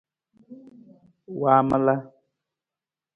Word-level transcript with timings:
Waamala. 1.39 1.95